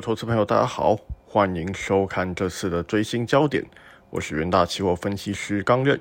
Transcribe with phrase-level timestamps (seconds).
[0.00, 0.96] 投资朋友，大家好，
[1.26, 3.62] 欢迎收看这次的追星焦点，
[4.08, 6.00] 我是元大期货分析师刚任。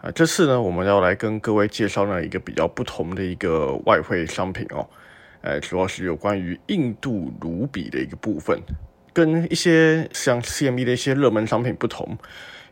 [0.00, 4.88] 啊，这次呢，我们要来跟各位介绍呢一个比较不同的一个外汇商品哦，
[5.40, 8.56] 呃，主要是有关于印度卢比的一个部分，
[9.12, 12.16] 跟一些像 CME 的一些热门商品不同，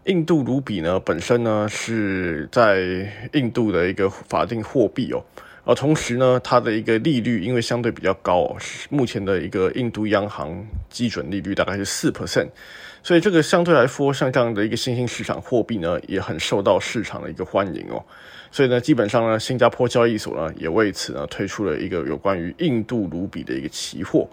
[0.04, 5.24] 印度卢比呢本身呢是在印度的一个法定货币哦。
[5.66, 8.54] 而同时呢，它的一个利率因为相对比较高，
[8.90, 12.48] 目前的一个印度央行基准利率大概是四 percent，
[13.02, 18.04] 所以这个相对来说，像这样的一个新兴市场货币呢，也很受到市场的一个欢迎哦。
[18.50, 24.28] 所以呢，基本上呢，新加坡交易所呢也为此呢推出了一个有关于印度卢比的一个期货，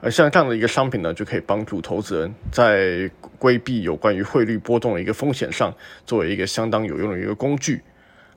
[0.00, 5.74] 而像这样的一个商品呢，就可以帮助投资人在规避有关于汇率波动的一个风险上，
[6.06, 7.82] 作为一个相当有用的一个工具。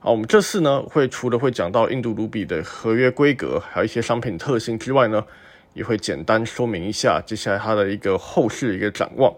[0.04, 5.24] 好，我们这次呢会除了会讲到印度卢比的合约规格，还有一些商品特性之外呢，
[5.72, 9.34] 也会简单说明一下接下来它的一个后市的一个展望。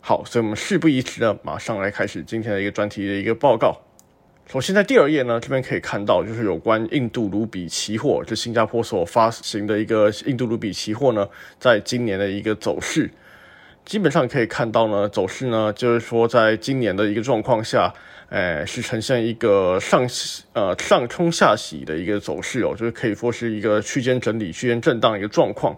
[0.00, 3.78] 好，所以我们事不宜迟呢，马上来开始今天的一个专题的一个报告。
[4.46, 11.28] 首先在第二页呢，这边可以看到就是有关印度卢比期货，就新加坡所发行的一个印度卢比期货呢，
[11.60, 13.10] 在今年的一个走势，
[13.88, 17.90] 基本上可以看到呢，走势呢就是说在今年的一个状况下。
[18.28, 20.06] 哎，是呈现一个上
[20.52, 25.74] 呃上冲下洗的一个走势哦，就是可以说是一个区间整理、区间震荡一个状况。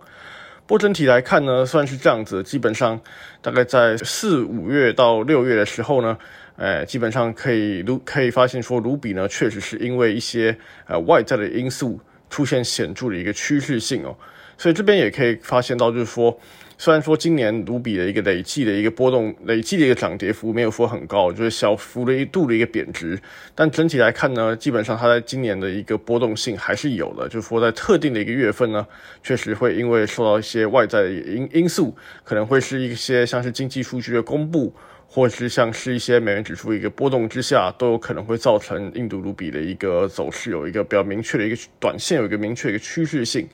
[0.67, 3.00] 不过整体来看呢，算是这样子，基本上
[3.41, 6.19] 大概在四五月到六月的时候呢，
[6.56, 10.58] 哎，基本上可以卢可以发现说，卢比呢确实是因为一些
[10.89, 14.17] 呃外在的因素出现显著的一个趋势性哦，
[14.58, 16.36] 所以这边也可以发现到，就是说。
[16.81, 23.20] 虽然说今年卢比的一个累计的一个波动，累计的一个涨跌幅没有说很高，就是小幅的一度的一个贬值，
[23.55, 28.86] 但整体来看呢，基本上它在今年的一个波动性还是有的，就是说在特定的一个月份呢，
[29.23, 34.74] 确实会因为受到一些外在因因素，可能会是一些像是经济数据的公布，
[35.07, 43.47] 或是像是一些美元指数一个波动之下，都有可能会造成印度卢比的一个走势有一个比较明确的一个短线有一个明确一个趋势性。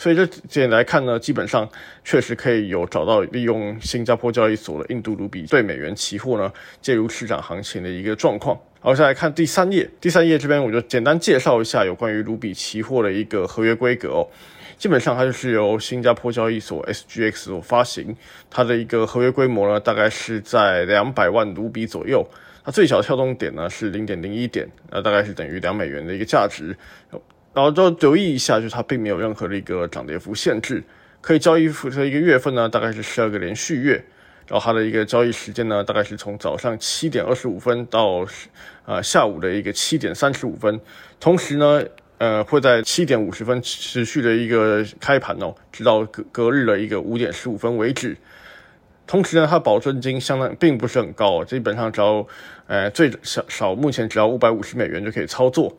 [0.00, 1.68] 所以这点来看呢，基本上
[2.02, 6.50] 确实可以有找到利用新加坡交易所的印度卢比对美元期货呢
[6.80, 8.58] 介入市场行情的一个状况。
[8.80, 14.26] 好，再来看第三页，第三页这边我就简单介绍一下有关于卢比期货的一个合约规格哦。
[14.78, 18.16] 基本上它就是由新加坡交易所 SGX 所发行，
[18.48, 22.26] 它的一个合约规模呢大概是在两百万卢比左右，
[22.64, 26.74] 它最小跳动点呢是零点零一点，那大概是等于两美元的一个价值。
[27.52, 30.82] 然后就留意一下，就是它并没有任何的一个涨跌幅限制，
[31.20, 34.04] 可以交易的一个月份呢，大概是十二个连续月。
[34.46, 38.26] 然后它的一个交易时间呢，大概是从早上七点二十五分到
[38.84, 40.80] 呃下午的一个七点三十五分。
[41.20, 41.84] 同时呢，
[42.18, 48.16] 呃会在七点五十分持续的一个开盘哦，直到隔隔日的一个五点十五分为止。
[49.06, 52.26] 同时呢，它保证金相当并不是很高，基本上只要
[52.66, 55.76] 呃最少少目前只要五百五十美元就可以操作。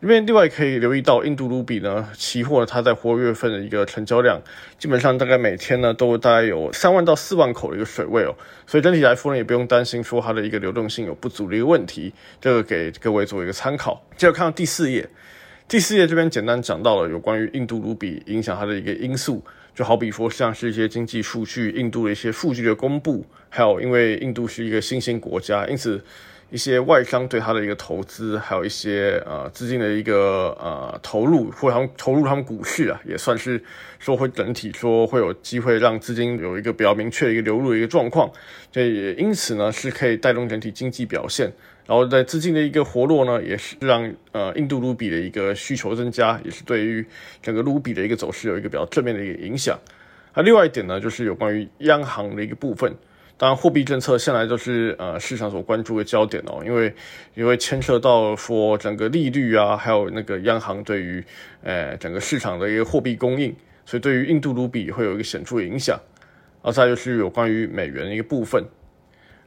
[0.00, 4.40] 这边另外可以留意到，印度卢比呢期货它在活跃份的一个成交量，
[4.78, 8.32] 基本上大概每天呢都大概有三万到四万口的一个水位哦，
[8.64, 14.00] 所以整体来说呢也不用担心说它的一个流动性有不足的一个问题，这个给各位做一个参考。
[14.16, 15.08] 接着看到第四页，
[15.66, 19.44] 第四页这边简单讲到了有关于印度卢比影响它的一个因素，
[19.74, 26.00] 就好比说像是一些经济数据、印度的一些数据的公布，还有因为印度是一个新兴国家，因此。
[26.50, 33.62] 一些外商对它的一个投资，还有一些呃资金的一个呃投入，或他们投入他们股市啊，也算是
[33.98, 38.30] 说会整体说会有机会让资金有一个比较明确的一个流入的一个状况，
[38.72, 41.52] 这也因此呢是可以带动整体经济表现，
[41.86, 47.04] 然后在资金的一个活络呢，也是让呃印度卢比的一个需求增加，也是对于
[47.42, 49.78] 整个卢比的一个走势有一个比较正面的一个影响。
[50.34, 52.90] 那另外一点呢，就是有关于央行的一个部分。
[53.38, 56.92] 当然，货币政策向来都是呃市场所关注的焦点哦，因为
[57.34, 61.24] 因为牵涉到说整个利率啊，还有那个央行对于
[61.62, 63.54] 呃整个市场的一个货币供应，
[63.86, 65.96] 所以对于印度卢比会有一个显著影响。
[66.60, 68.60] 而再就是有关于美元的一个部分，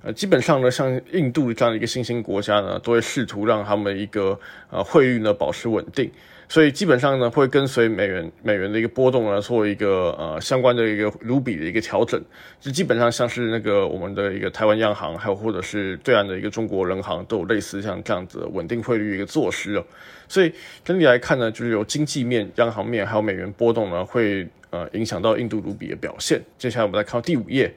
[0.03, 4.39] 呃，基本上呢，像印度这样的一个新兴国家呢，都会试图让他们一个
[4.69, 6.09] 呃汇率呢保持稳定。
[6.49, 12.21] 所以基本上呢，会跟随美元美元的一个波动呢，做一个呃相关的一个卢比的一个调整，
[12.59, 19.85] 就基本上像是那个我们的一个台湾央行，还有或者是对岸的一个中国人行，都有类似像这样子稳定汇率一个措施哦。
[20.27, 20.51] 所以
[20.83, 26.41] 整体来看呢，就是由经济面、央行面，还有美元波动呢，会呃影响到印度卢比的表现。
[26.57, 27.73] 接下来我们来看第五页，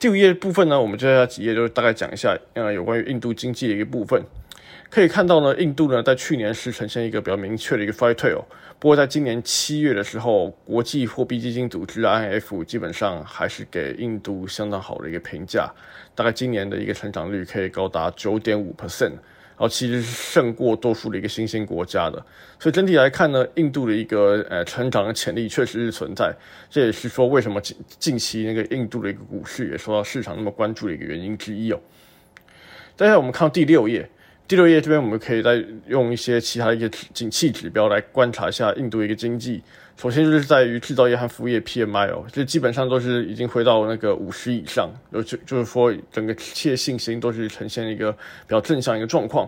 [0.00, 4.22] 第五页部分呢，我们接下来几页就大概讲一下呃有关于印度经济的一个部分。
[4.88, 8.44] 可以看到呢，印度呢在去年是呈现一个比较明确的一个衰退哦。
[8.78, 15.68] 不过在今年七月的时候，国际货币基金组织 IMF 基本上还是给印度相当好的一个评价，
[16.14, 19.14] 大概今年的一个成长率可以高达九点五 percent。
[19.58, 22.24] 然后其实是胜过多数的一个新兴国家的，
[22.60, 26.32] 所以整体来看呢，印度的一个呃成长的潜力确实是存在。
[26.70, 31.80] 这也是说为什么近近期那个印度的一个股市也受到市场那么关注的一个原因之一哦。
[32.96, 34.08] 接下来我们看第六页。
[34.48, 39.62] 第六页这边，我们可以再用一些其他的一些景气指标来观察一下印度一个经济。
[39.98, 48.18] 首先就是在于制造业和服务业 PMI 哦，这基本上都是已经回到那个五十以上，就就是说整个企业信心都是呈现一个比
[48.48, 49.46] 较正向一个状况。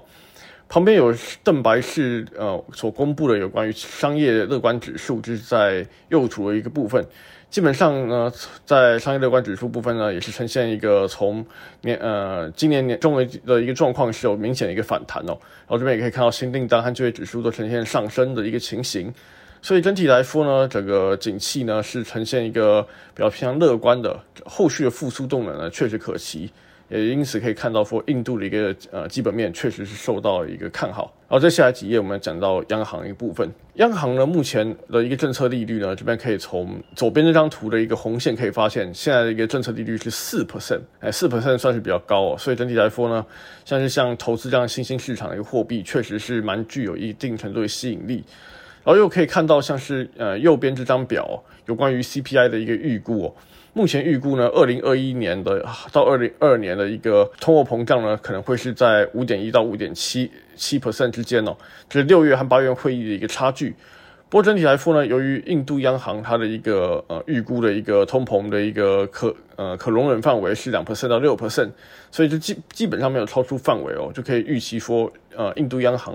[0.68, 7.02] 旁边有邓白氏呃所公布的有关于商业乐观指数，就是在右图的一个部分。
[7.50, 8.32] 基本上呢，
[8.64, 11.44] 在商业乐观指数部分呢，也是呈现一个从
[11.80, 15.34] 年呃今年年中为的一个状况是有明显的一个反弹哦。
[15.66, 19.12] 然后这边也可以看到新订单和就业指数都呈现上升的一个情形，
[19.60, 22.80] 所以整体来说呢，整个景气呢是呈现一个
[23.14, 26.48] 比较偏向乐观的，后续的复苏动能呢确实可期。
[26.90, 31.14] 也因此可以看到，说印度的一个呃基本面确实是受到一个看好。
[31.28, 33.48] 然后接下来几页，我们讲到央行一部分。
[33.74, 42.36] 央行呢，目前的一个政策利率呢，这边可以从左边这张图的一个红线可以发现，现在的一个政策利率是四 percent，哎，四 percent 算是比较高哦。
[42.36, 43.24] 所以整体来说呢，
[43.64, 48.24] 像是像投资这样新兴市场的一个货币，确实是蛮具有一定程度的吸引力。
[48.84, 53.34] 然后又可以看到，像是呃右边这张表，有关于 CPI 的一个预估哦。
[53.72, 61.56] 目前预估呢，二零二一年的到二零二二年的一个通货膨胀呢，可能会是在五点一到五点七七 percent 之间哦，
[61.88, 63.74] 这是六月和八月会议的一个差距。
[64.28, 71.70] 不过整体来说呢，由于印度央行它的一个呃预估的一个通膨的一个可呃可容忍范围是两 percent 到六 percent，
[72.10, 76.14] 所以就基基本上没有超出范围哦，就可以预期说呃印度央行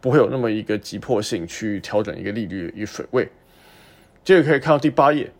[0.00, 3.28] 不会有那么一个急迫性去调整一个利率与水位。
[4.24, 5.30] 接着可以看到第八页。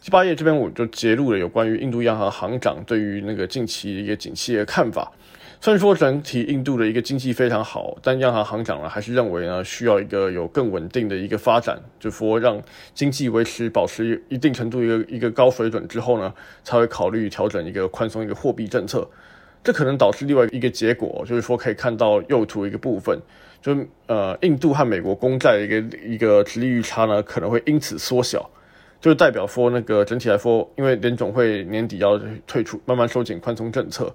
[0.00, 5.10] 第八页这边我就揭露了有关于印度央行行长对于那个近期一个景气的看法。
[5.62, 12.62] 虽然说整体印度的一个经济非常好，但央行行长呢还是认为呢需要一个有更稳定的一个发展，就说让
[12.92, 19.08] 经济维持保持一定程度一个一个高水准之后呢，才会考虑调整一个宽松一个货币政策。
[19.64, 23.18] 这可能导致另外一个结果，就是说可以看到右图一个部分，
[23.62, 23.74] 就
[24.06, 28.48] 呃印度和美国公债的一个一个利率差呢可能会因此缩小。
[29.00, 34.10] 就代表说，那个整体来说，因为联总会年底要退出，慢慢收紧宽松政策，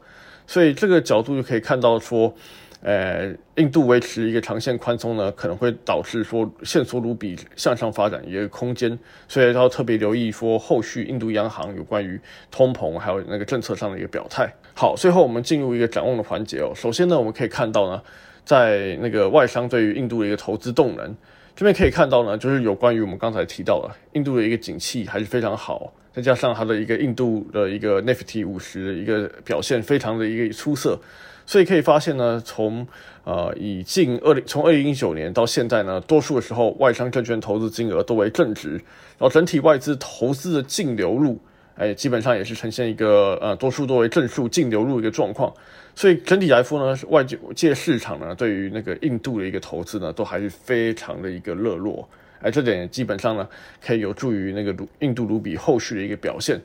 [0.48, 2.34] 所以这个角度就可以看到说，
[2.82, 8.98] 呃，印度维持一个长线宽松呢，可能会导致说现缩卢比向上发展一个空间，
[9.28, 14.50] 所以要特别留意说后续印度央行有关于通膨还有那个政策上的一个表态。
[14.74, 16.72] 好，最后我们进入一个展望的环节哦。
[16.74, 18.02] 首先呢，我们可以看到呢，
[18.46, 21.14] 在那个外商对于印度的一个投资动能。
[21.56, 31.00] 这边可以看到呢，就是有关于我们刚才提到的印度的一个景气还是非常好，再加上它的一个印度的一个 Nifty 五十一个表现非常的一个出色，
[31.46, 32.86] 所以可以发现呢，从
[33.24, 41.40] 呃以近二零从二零一九年到现在呢，多数的时候外商证券投资金额都为正值，然后整体外资投资的净流入。
[41.76, 45.54] 哎，基本上也是呈现一个呃多数都为正数净流入一个状况，
[45.96, 47.24] 所以整体来说呢，外
[47.56, 52.06] 界市场呢对于那个印度的一个投资呢都还是非常的一个热络，
[52.42, 53.48] 而，这点基本上呢
[53.82, 56.60] 可以有助于那个卢印度卢比后续的一个表现。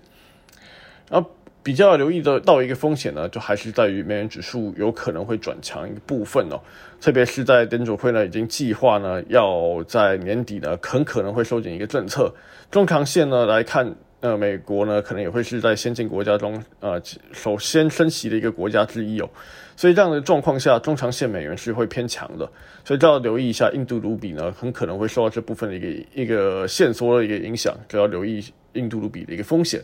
[1.10, 1.30] 然后
[1.62, 6.60] 比较留意的到一个风险呢，就还是在于美元指数有可能会转强一个部分哦，
[7.00, 12.34] 特别是在联储会呢已经计划呢要在年底呢很可能会收紧一个政策，
[12.70, 13.94] 中长线呢来看。
[14.26, 16.98] 那美国呢，可能也会是在先进国家中，呃，
[17.30, 19.28] 首先升息的一个国家之一哦。
[19.76, 22.50] 所以这样的状况下，中长线美元是会偏强的，
[22.86, 29.78] 所以就要留意一下印度卢比呢，很可能会受到这部分的一个一个线索的一个影响，就要留意印度卢比的一个风险。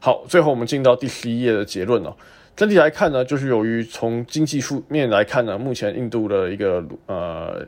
[0.00, 2.12] 好，最后我们进到第十一页的结论哦。
[2.56, 7.64] 整体来看呢，就是由于从经济数面来看呢，目前印度的一个呃。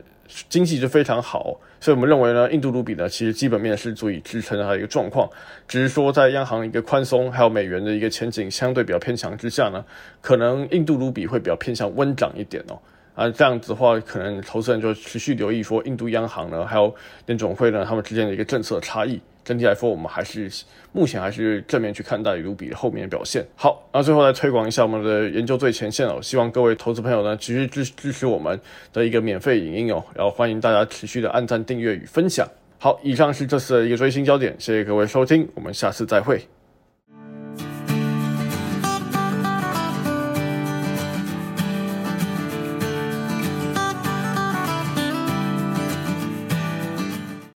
[0.49, 5.29] 经济就非常好，所以我们认为呢，印度卢比呢，其实基本面是足以支撑它的一个状况，
[5.67, 9.83] 只是说在央行一个宽松，还有美元的一个前景相对比较偏强之下呢，
[10.21, 12.77] 可能印度卢比会比较偏向温涨一点哦。
[13.15, 16.93] 啊，这样子的话，可能投资人就持续留意说，印度央行呢，还有
[17.25, 19.19] 联总会呢，他们之间的一个政策差异。
[19.47, 20.51] 整体来说，我们还是
[20.91, 23.41] 目前还是正面去看待卢比后面的表现。
[23.55, 28.59] 好，那最后来推广一下我们的研究最前线哦，希望各位投资朋友呢，继续支支持我们
[28.91, 32.45] 的一个免费影音哦，然后欢迎大家持续的按赞、订阅与分享。
[32.77, 36.56] 好，以上是这次的一个追星焦点，谢谢各位收听，我们下次再会。